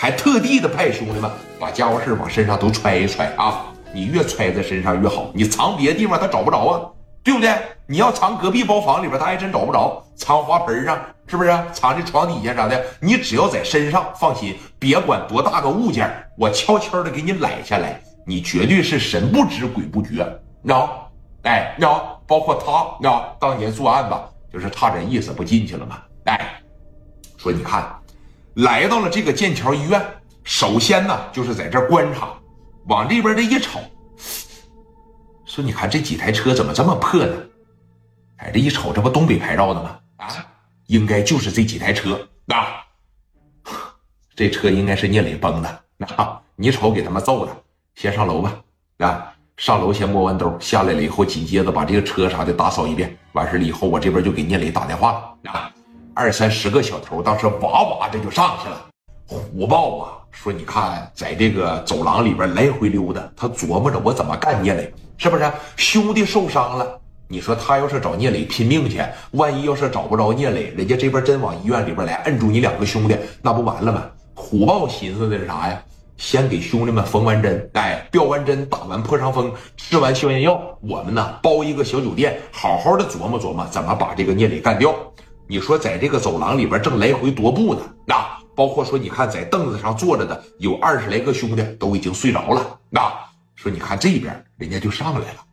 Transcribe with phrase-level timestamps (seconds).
[0.00, 3.66] 还特地的派兄弟们把家伙事往身上都揣一揣啊！
[3.92, 6.80] 你越揣在身上越好，你藏别的地方他找不着啊，
[7.22, 7.54] 对不对？
[7.86, 11.50] 你要藏隔壁包房里边，他还真找不着；藏花盆上，是不是？
[11.74, 12.82] 藏这床底下啥的？
[12.98, 20.26] 你只要在身上，放心，别管多大个物件，我悄悄的给你揽下来，你绝对是神不知鬼不觉，
[20.62, 21.12] 你知道？
[21.42, 22.18] 哎，你知道？
[22.26, 23.36] 包括他，你知道？
[23.38, 25.98] 当年作案吧，就是差点意思不进去了吗？
[26.24, 26.58] 哎，
[27.36, 27.84] 说你看，
[28.54, 30.04] 来到了这个剑桥医院，
[30.44, 32.32] 首先呢就是在这观察，
[32.86, 33.80] 往这边这一瞅，
[35.44, 37.34] 说你看这几台车怎么这么破呢？
[38.38, 39.98] 哎，这一瞅，这不东北牌照的吗？
[40.16, 40.28] 啊，
[40.86, 42.84] 应该就是这几台车啊。
[44.34, 45.80] 这车应该是聂磊崩的。
[45.98, 47.52] 那你瞅，给他们揍的。
[47.94, 48.56] 先上楼吧。
[48.98, 53.14] 啊，上楼先摸完兜，下来了以后，紧接着把这个车啥的打扫一遍。
[53.32, 55.50] 完事了以后，我这边就给聂磊打电话了。
[55.52, 55.70] 啊，
[56.20, 58.86] 二三十个小头，当时哇哇这就上去了。
[59.26, 65.50] 虎豹啊，说你看，在这个走廊里边来回溜达，他琢磨着我怎么干聂磊，是不是？
[65.76, 67.00] 兄弟受伤了。
[67.26, 74.04] 你说他要是找聂磊拼命去，万一要是找不着聂磊，人家这边真往医院里边来摁住你两个兄弟，那不完了吗？
[74.34, 75.82] 虎豹寻思的是啥呀？
[76.18, 84.94] 先给兄弟们缝完针，哎，吊完针，打完破伤风，吃完消炎药，我们呢包一个小酒店，好好的琢磨琢磨怎么把这个聂磊干掉。
[85.50, 93.12] 你说在这个走廊里边正来回踱步呢，那包括说你看在凳子上坐着的有二十来个兄弟都已经睡着了，那
[93.56, 95.44] 说你看这边人家就上来了。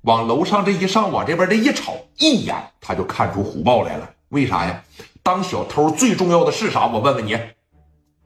[0.00, 4.10] 往楼上这一上，往这边这一瞅，一眼他就看出虎豹来了。
[4.30, 4.82] 为啥呀？
[5.22, 6.88] 当小偷最重要的是啥？
[6.88, 7.38] 我问问你，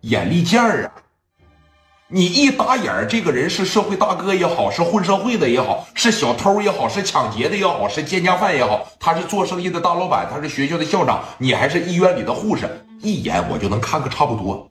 [0.01, 0.93] 眼力劲儿啊！
[2.13, 14.69] 你一打眼，这个人是社会大哥也好，是混社会的也好，是小偷也好，是抢劫的也好，是奸家犯也好，他是做生意的大老板，他是学校的校长，你还是医院里的护士，一眼我就能看个差不多。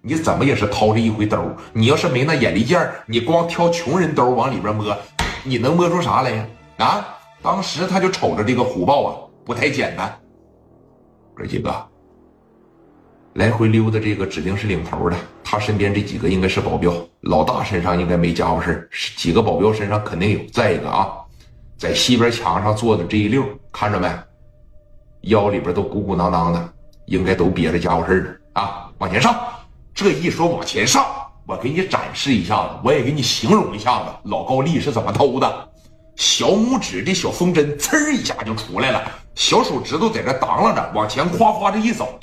[0.00, 1.38] 你怎么也是掏这一回兜，
[1.72, 4.96] 你要是没那眼力劲儿，你光挑穷人兜往里边摸。
[5.44, 6.46] 你能摸出啥来呀？
[6.78, 7.06] 啊！
[7.40, 9.14] 当时他就瞅着这个虎豹啊，
[9.44, 10.12] 不太简单。
[11.32, 11.72] 哥几个
[13.34, 15.16] 来回溜达，这个指定是领头的。
[15.52, 16.90] 他身边这几个应该是保镖，
[17.20, 20.38] 老大身上应该没家伙事几个保镖身上肯定有。
[20.50, 21.12] 再一个啊，
[21.76, 24.08] 在西边墙上坐的这一溜，看着没？
[25.24, 26.72] 腰里边都鼓鼓囊囊的，
[27.04, 28.62] 应该都憋着家伙事呢。
[28.62, 28.90] 啊！
[28.96, 29.38] 往前上，
[29.92, 31.04] 这一说往前上。
[31.44, 35.68] 我给你展示一下子，我也给你形容一下子，老高丽是怎么偷的。
[36.16, 39.02] 小拇指这小风针，呲一下就出来了，
[39.34, 42.18] 小手指头在这当啷着，往前夸夸这一走，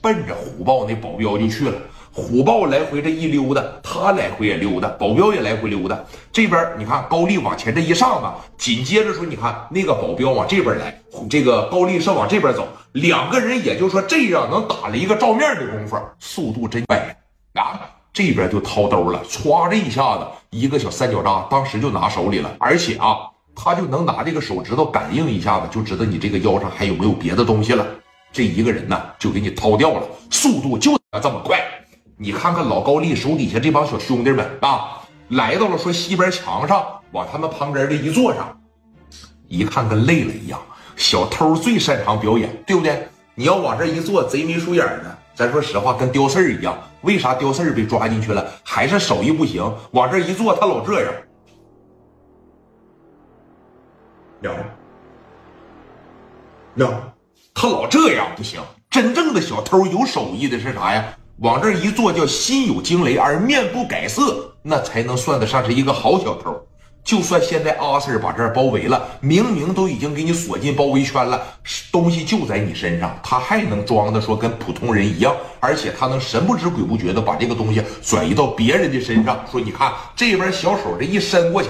[0.00, 1.78] 奔着虎豹那保镖就去了。
[2.16, 5.98] 虎豹来回这一溜达，他来回也溜达，保镖也来回溜达。
[6.32, 10.96] 这边你看高丽往前这一上吧，紧接着说你看那个保镖往这边来，
[11.28, 17.16] 这个高丽是往这边走，两个人也就说这样能打了一个照面的功夫，速度真快
[17.54, 17.80] 啊！
[18.12, 22.54] 这边就掏兜了，歘这一下子，一个小三角扎，当时就拿手里了。
[22.60, 23.16] 而且啊，
[23.56, 27.84] 他就能拿这个手指头感应一下子，就知道你这个腰上还有没有别的东西了。
[28.32, 31.60] 这一个人呢，就给你掏掉了，速度就这么快。
[32.16, 38.56] 你看看老高丽手底下这帮小兄弟们啊，来到了说西边墙上，往他们旁边这一坐上，
[39.48, 40.60] 一看跟累了一样。
[40.96, 43.08] 小偷最擅长表演，对不对？
[43.34, 45.18] 你要往这一坐，贼眉鼠眼的。
[45.34, 46.78] 咱说实话，跟刁四儿一样。
[47.00, 48.48] 为啥刁四儿被抓进去了？
[48.62, 49.60] 还是手艺不行。
[49.90, 51.12] 往这一坐，他老这样。
[54.42, 54.54] 了，
[56.76, 57.14] 了，
[57.52, 58.60] 他老这样不行。
[58.88, 61.04] 真正的小偷有手艺的是啥呀？
[61.38, 66.54] 往这一坐，叫心有惊雷而面不改色，那才能算得上是一个好小偷。
[67.02, 71.42] 就算现在阿 Sir 把这儿包围了，明明都已经给你锁进包围圈了，
[71.92, 81.68] 东西就在你身上，他还能装的说跟普通人一样，而且他能神不知鬼不觉的把这个东西转移到别人的身上，说你看这边小手这一伸过去。